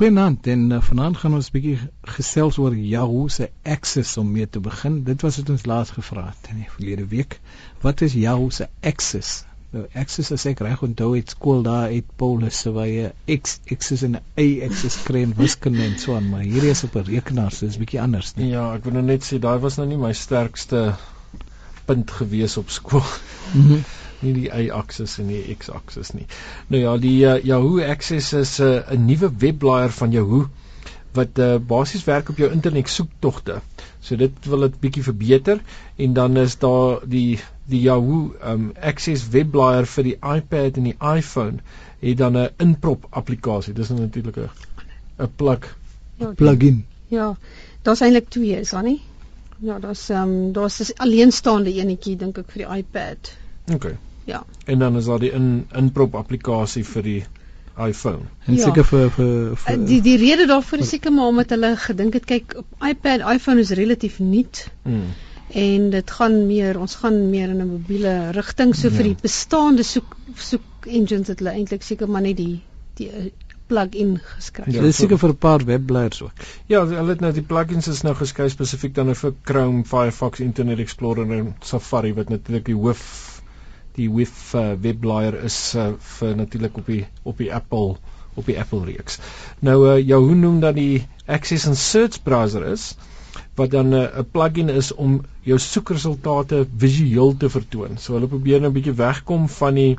[0.00, 1.78] Goeienaand en uh, vanaand gaan ons 'n bietjie
[2.12, 4.94] gesels oor Yahoo se Access om mee te begin.
[5.04, 7.36] Dit was wat ons laas gevra het in die verlede week.
[7.82, 9.44] Wat is Yahoo se Access?
[9.76, 13.58] Nou Access as ek reg onthou het skool daar uit Paulus se waar jy X
[13.76, 17.04] Access en A Access kry en wiskunde en so aan, maar hierdie is op 'n
[17.12, 18.54] rekenaar, so dis bietjie anders, nie?
[18.56, 20.94] Ja, ek wil nou net sê daai was nou nie my sterkste
[21.84, 23.04] punt gewees op skool.
[23.52, 23.84] Mhm
[24.22, 26.26] nie die y-aksis en die x-aksis nie.
[26.68, 30.48] Nou ja, die uh, Yahoo Access is eh, 'n uh, nuwe webblaaier van Yahoo
[31.12, 33.60] wat uh, basies werk op jou internet soektogte.
[34.00, 35.60] So dit wil dit bietjie verbeter
[35.96, 40.96] en dan is daar die die Yahoo um, Access webblaaier vir die iPad en die
[41.16, 41.60] iPhone
[42.00, 43.74] het dan 'n inprop applikasie.
[43.74, 44.50] Dis natuurlik 'n
[45.18, 45.76] 'n plug
[46.16, 46.84] ja, plugin.
[47.08, 47.36] Ja.
[47.82, 49.00] Daar's eintlik twee, is daar nie?
[49.58, 53.36] Ja, daar's ehm um, daar's 'n alleenstaande enetjie dink ek vir die iPad.
[53.74, 54.09] OK.
[54.30, 54.44] Ja.
[54.64, 57.20] En dan is daar die in inprop applikasie vir die
[57.80, 58.28] iPhone.
[58.46, 58.68] En ja.
[58.68, 62.18] seker vir, vir vir eh, die die rede daarvoor is seker maar omdat hulle gedink
[62.18, 64.64] het kyk op iPad, iPhone is relatief nuut.
[64.84, 65.10] Mm.
[65.60, 68.94] En dit gaan meer, ons gaan meer in 'n mobiele rigting so ja.
[68.94, 72.60] vir die bestaande soek soek engines het hulle eintlik seker maar net die
[73.00, 73.30] die eh,
[73.70, 74.66] plug-in geskryf.
[74.66, 76.46] Ja, dit is seker vir 'n paar webblaaiers ook.
[76.66, 80.78] Ja, hulle het nou die plugins is nou geskryf spesifiek dan vir Chrome, Firefox, Internet
[80.78, 83.29] Explorer en Safari wat natuurlik die hoof
[84.00, 87.96] die web uh, webblaaier is uh, vir natuurlik op die op die Apple
[88.38, 89.18] op die Apple reeks.
[89.66, 92.92] Nou uh, jou hoe noem dan die Access and Search browser is
[93.58, 97.98] wat dan 'n uh, plugin is om jou soekresultate visueel te vertoon.
[97.98, 99.98] So hulle probeer nou 'n bietjie wegkom van die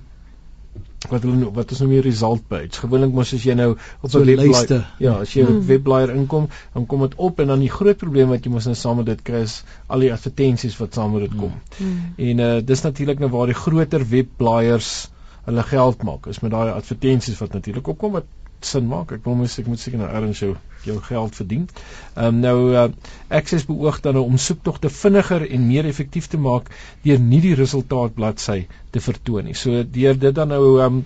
[1.09, 2.77] wat hulle wat is nou meer result page.
[2.83, 5.65] Gewoonlik mos as jy nou op 'n webblaaier ja, as jy op 'n hmm.
[5.67, 8.75] webblaaier inkom, dan kom dit op en dan die groot probleem wat jy mos nou
[8.75, 11.53] saam met dit kry is al die advertensies wat saam met dit kom.
[11.77, 12.13] Hmm.
[12.17, 15.09] En uh dis natuurlik nou waar die groter webblaaiers
[15.45, 16.27] hulle geld maak.
[16.27, 18.25] Is met daai advertensies wat natuurlik opkom wat
[18.65, 19.11] sin maak.
[19.11, 21.67] Ek wil mos ek moet seker nou erns jou jou geld verdien.
[22.15, 22.87] Ehm um, nou uh,
[23.29, 26.71] Access beoog dan nou om soektogte vinniger en meer effektief te maak
[27.05, 29.57] deur nie die resultaat bladsy te vertoon nie.
[29.57, 31.03] So deur dit dan nou ehm um,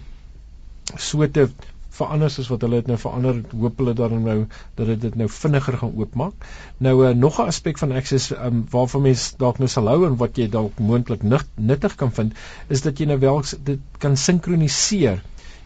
[1.01, 1.49] so te
[1.95, 4.37] verander soos wat hulle dit nou verander, hoop hulle dan nou
[4.79, 6.47] dat dit dit nou vinniger gaan oopmaak.
[6.87, 10.05] Nou uh, nog 'n aspek van Access ehm um, waarvan mense dalk nou sal hou
[10.07, 11.23] en wat jy dalk moontlik
[11.55, 12.33] nuttig kan vind,
[12.67, 15.23] is dat jy nou wel dit kan sinkroniseer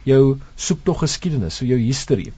[0.08, 2.32] jou soektog geskiedenis, so jou history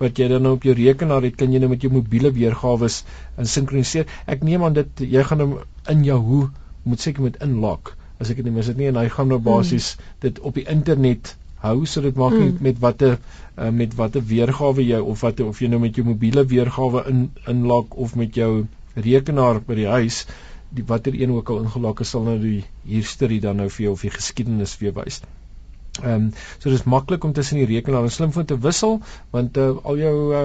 [0.00, 2.88] wat jy dan nou op jou rekenaar het, kan jy nou met jou mobiele weergawe
[3.36, 4.06] in sinkroniseer.
[4.24, 5.58] Ek neem aan dit jy gaan hom
[5.92, 6.46] in Yahoo
[6.88, 9.40] moet seker met inlog as ek dit nie mis dit nie en hy gaan nou
[9.44, 10.10] basies hmm.
[10.24, 11.34] dit op die internet
[11.64, 12.60] hou so dit maak nie hmm.
[12.66, 16.44] met watter uh, met watter weergawe jy of wat of jy nou met jou mobiele
[16.52, 18.52] weergawe in inlog of met jou
[18.96, 20.24] rekenaar by die huis
[20.76, 23.96] die watter een ook al ingelog is sal nou die history dan nou vir jou
[23.96, 25.22] of die geskiedenis jou wys.
[25.98, 29.70] Ehm um, so dis maklik om tussen die rekenaar en slimfoon te wissel want uh,
[29.82, 30.42] al jou uh,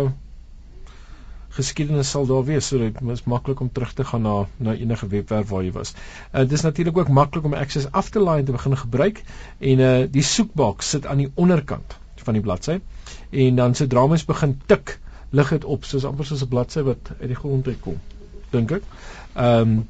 [1.55, 5.07] geskiedenis sal daar wees so dit is maklik om terug te gaan na na enige
[5.07, 5.93] webwerf waar jy was.
[6.33, 9.23] Uh, dit is natuurlik ook maklik om Access af te laai en te begin gebruik
[9.59, 12.79] en uh, die soekboks sit aan die onderkant van die bladsy
[13.29, 17.11] en dan sodra mens begin tik lig dit op soos amper soos 'n bladsy wat
[17.19, 17.99] uit die grond uitkom
[18.51, 18.83] dink ek.
[19.35, 19.83] Ehm um,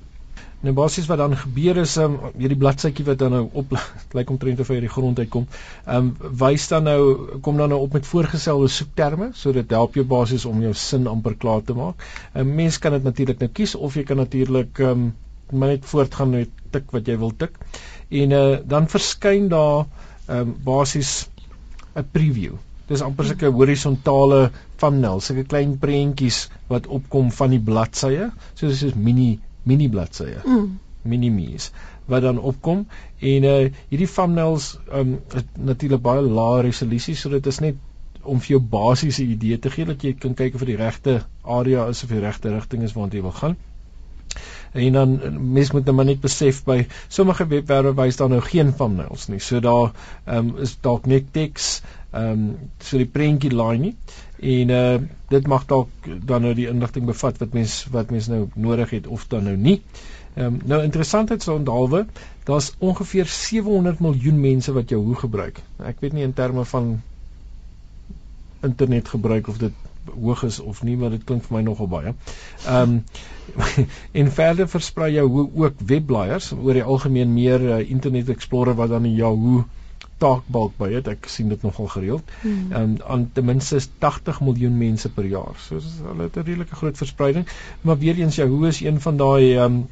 [0.66, 3.74] Nou basies wat dan gebeur is um, hierdie bladsytjie wat dan nou op
[4.18, 5.46] lyk omtrent of hy uit die grond uitkom.
[5.84, 7.02] Ehm um, wys dan nou
[7.46, 11.06] kom dan nou op met voorgestelde soekterme, so dit help jou basies om jou sin
[11.12, 12.02] amper klaar te maak.
[12.34, 15.86] 'n um, Mens kan dit natuurlik nou kies of jy kan natuurlik ehm um, net
[15.86, 17.62] voortgaan met tik wat jy wil tik.
[18.09, 21.28] En uh, dan verskyn daar ehm um, basies
[21.94, 22.58] 'n preview.
[22.88, 24.52] Dis amper 'n horisontale
[24.82, 30.40] thumbnail, so 'n klein prentjies wat opkom van die bladsye, soos is mini mini bladsye.
[30.46, 30.74] Mm.
[31.06, 31.70] Minimies
[32.09, 32.86] wat dan opkom
[33.20, 33.58] en uh
[33.90, 37.78] hierdie thumbnails um is natuurlik baie lae resolusie so dit is net
[38.26, 41.20] om vir jou basiese idee te gee dat jy kan kyk of die regte
[41.58, 43.58] area is of die regte rigting is waarna jy wil gaan.
[44.76, 45.12] En dan
[45.56, 49.40] mens moet nou maar net besef by sommige webwerwe wys daar nou geen thumbnails nie.
[49.40, 49.94] So daar
[50.38, 51.70] um is dalk net teks
[52.14, 52.50] um
[52.80, 53.94] so die prentjie laai nie
[54.46, 54.98] en uh
[55.30, 59.08] dit mag dalk dan nou die inligting bevat wat mens wat mens nou nodig het
[59.08, 59.80] of dan nou nie.
[60.36, 62.06] Ehm um, nou interessantheid so onthaalwe,
[62.44, 65.62] daar's ongeveer 700 miljoen mense wat jou hoe gebruik.
[65.80, 67.02] Ek weet nie in terme van
[68.62, 69.74] internet gebruik of dit
[70.14, 72.14] hoog is of nie, maar dit klink vir my nogal baie.
[72.66, 73.03] Ehm um,
[74.22, 78.90] en verder versprei jou hoe ook webblaaiers oor die algemeen meer uh, Internet Explorer wat
[78.90, 79.66] dan in Yahoo
[80.17, 81.08] taakbalk by het.
[81.12, 82.32] Ek sien dit nogal gereeld.
[82.41, 82.72] Hmm.
[82.72, 85.56] Ehm um, aan ten minste 80 miljoen mense per jaar.
[85.67, 87.47] So hulle het 'n redelike groot verspreiding.
[87.82, 89.85] Maar weer eens Yahoo is een van daai ehm um,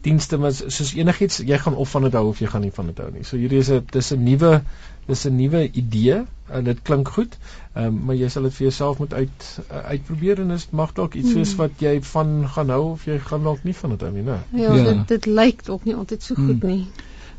[0.00, 2.86] dienste maar soos enigiets jy gaan of van dit hou of jy gaan nie van
[2.90, 3.24] dit hou nie.
[3.24, 4.62] So hierdie is 'n dis 'n nuwe
[5.06, 7.38] dis 'n nuwe idee en dit klink goed.
[7.74, 10.92] Ehm um, maar jy sal dit vir jouself moet uit uh, uitprobeer en dit mag
[10.92, 11.58] dalk iets wees hmm.
[11.58, 14.38] wat jy van gaan hou of jy gaan dalk nie van dit hou nie, né?
[14.50, 16.68] Ja, ja, dit dit lyk ook nie altyd so goed hmm.
[16.68, 16.86] nie.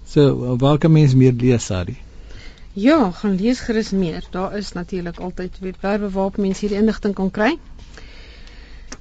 [0.05, 1.97] So, waar kan mens meer lees, Sari?
[2.73, 4.23] Ja, gaan lees gerus meer.
[4.31, 7.57] Daar is natuurlik altyd webwerwe waarop mense hierdie inligting kan kry.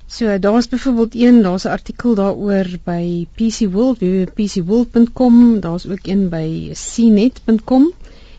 [0.06, 3.98] So daar's byvoorbeeld een, daar's 'n artikel daaroor by PC World,
[4.34, 7.92] pcworld.com, daar's ook een by cnet.com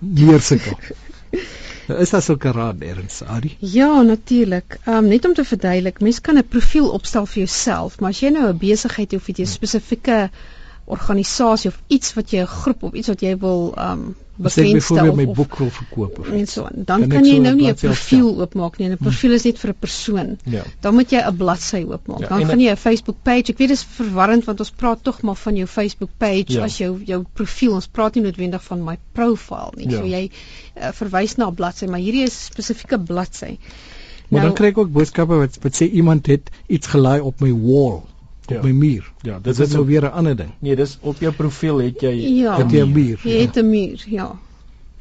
[0.00, 0.78] leer sukkel.
[1.86, 3.56] Nou is daar sulke raad erns, Adi?
[3.58, 4.78] Ja, natuurlik.
[4.84, 8.20] Ehm um, net om te verduidelik, mens kan 'n profiel opstel vir jouself, maar as
[8.20, 10.30] jy nou 'n besigheid het of jy 'n spesifieke
[10.84, 15.16] organisasie of iets wat jy 'n groep of iets wat jy wil um, bekendstel of
[15.16, 18.78] my boek wil verkoop of en so dan kan jy nou nie 'n profiel oopmaak
[18.78, 18.88] nie.
[18.88, 20.38] 'n Profiel is net vir 'n persoon.
[20.44, 20.62] Ja.
[20.80, 22.20] Dan moet jy 'n bladsy oopmaak.
[22.20, 23.52] Ja, dan gaan jy 'n Facebook page.
[23.52, 26.62] Ek weet dit is verwarrend want ons praat tog maar van jou Facebook page ja.
[26.62, 27.72] as jou jou profiel.
[27.72, 29.90] Ons praat nie noodwendig van my profile nie.
[29.90, 29.98] Ja.
[29.98, 30.30] So jy
[30.76, 33.58] uh, verwys na 'n bladsy, maar hierdie is 'n spesifieke bladsy.
[34.28, 37.40] Maar nou, dan kry ek ook boodskappe wat wat sê iemand het iets gelaai op
[37.40, 38.02] my wall
[38.56, 38.68] op ja.
[38.68, 39.10] my muur.
[39.26, 40.52] Ja, dit is nou weer 'n ander ding.
[40.58, 43.20] Nee, dis op jou profiel het jy ja, het jy 'n muur.
[43.22, 44.30] Jy het 'n muur, ja.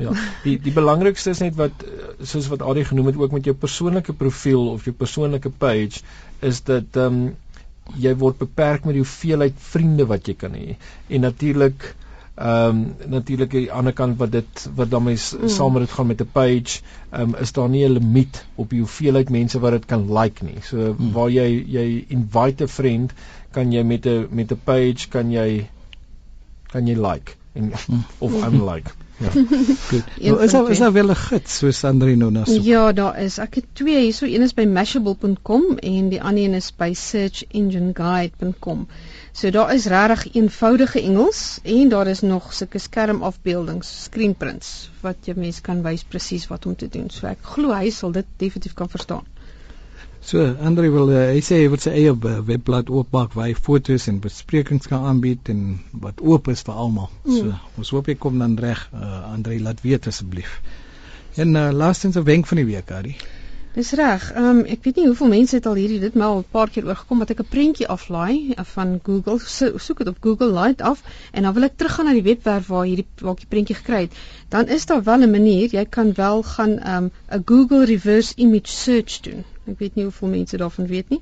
[0.01, 0.11] Ja.
[0.43, 1.85] Die die belangrikste is net wat
[2.21, 6.01] soos wat Adie genoem het ook met jou persoonlike profiel of jou persoonlike page
[6.39, 7.35] is dat ehm um,
[7.97, 10.77] jy word beperk met die hoeveelheid vriende wat jy kan hê.
[11.09, 11.95] En natuurlik
[12.41, 15.49] ehm um, natuurlik aan die ander kant wat dit wat dan mens mm.
[15.51, 18.69] saam met dit gaan met 'n page, ehm um, is daar nie 'n limiet op
[18.69, 20.61] die hoeveelheid mense wat dit kan like nie.
[20.61, 21.11] So mm.
[21.11, 23.13] waar jy jy invite 'n vriend,
[23.51, 25.69] kan jy met 'n met 'n page kan jy
[26.71, 27.71] kan jy like en
[28.25, 28.91] of unlike.
[29.21, 29.29] Ja.
[29.89, 30.03] Goed.
[30.21, 32.61] Nou, is daar is daar wel 'n gids so Sandrino nou so?
[32.61, 33.37] Ja, daar is.
[33.37, 34.25] Ek het twee hierso.
[34.25, 38.87] Een is by mashable.com en die ander een is by searchengineguide.com.
[39.31, 45.33] So daar is regtig eenvoudige Engels en daar is nog sulke skermafbeeldings, screenprints wat jy
[45.35, 47.09] mens kan wys presies wat om te doen.
[47.09, 49.25] So ek glo hy sal dit definitief kan verstaan.
[50.21, 52.13] So Andre wil uh, hy sê hy wil sy eie
[52.49, 57.09] webblad oopmaak waar hy fotos en besprekings kan aanbied en wat oop is vir almal.
[57.25, 57.37] Mm.
[57.37, 60.59] So ons hoop jy kom dan reg uh, Andre laat weet asseblief.
[61.41, 63.15] En uh, laastens 'n wenk van die week, Ari.
[63.73, 64.23] Dis reg.
[64.35, 66.69] Ehm um, ek weet nie hoeveel mense het al hierdie dit maar al 'n paar
[66.69, 69.39] keer oorgekom dat ek 'n prentjie aflaai eh, van Google.
[69.39, 72.67] So, soek dit op Google Light af en dan wil ek teruggaan na die webwerf
[72.67, 74.17] waar hierdie waar ek die prentjie gekry het.
[74.49, 75.69] Dan is daar wel 'n manier.
[75.71, 79.45] Jy kan wel gaan ehm um, 'n Google reverse image search doen.
[79.69, 81.19] Ek weet nie hoeveel mense daarvan weet nie.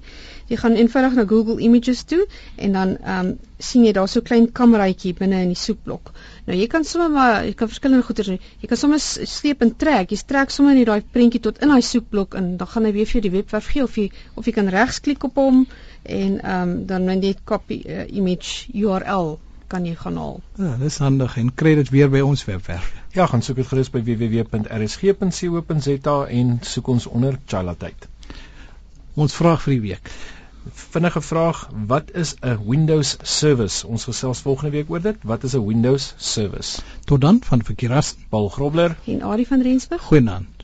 [0.48, 2.22] Jy gaan eenvoudig na Google Images toe
[2.56, 6.12] en dan ehm um, sien jy daar so 'n klein kameraitjie binne in die soekblok.
[6.46, 8.40] Nou jy kan sommer maar jy kan verskillende doen.
[8.62, 10.12] Jy kan sommer sleep en trek.
[10.12, 13.06] Jy trek sommer net daai prentjie tot in daai soekblok en dan gaan hy weer
[13.06, 15.68] vir jou die webwerf gee of jy of jy kan regsklik op hom
[16.04, 20.42] en ehm um, dan net die copy uh, image URL kan jy gaan haal.
[20.58, 22.94] Ja, dis handig en kry dit weer by ons webwerf.
[23.14, 28.08] Ja, gaan soek dit gerus by www.rsg.co.za en soek ons onder Chalatyd.
[29.20, 30.12] Ons vraag vir die week.
[30.94, 31.58] Vinnige vraag,
[31.92, 33.88] wat is 'n Windows service?
[33.88, 35.18] Ons gesels volgende week oor dit.
[35.32, 36.82] Wat is 'n Windows service?
[37.06, 40.02] Tot dan van Verkeeras Paul Grobler en Adie van Rensburg.
[40.02, 40.59] Goeienaand.